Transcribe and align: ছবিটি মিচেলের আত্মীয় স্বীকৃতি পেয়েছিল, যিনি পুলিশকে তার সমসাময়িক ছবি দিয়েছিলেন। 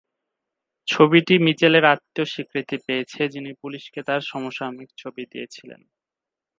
ছবিটি 0.87 1.33
মিচেলের 1.45 1.85
আত্মীয় 1.85 2.25
স্বীকৃতি 2.25 2.77
পেয়েছিল, 2.85 3.21
যিনি 3.27 3.51
পুলিশকে 3.61 3.99
তার 4.07 4.21
সমসাময়িক 4.21 4.89
ছবি 4.97 5.23
দিয়েছিলেন। 5.31 5.81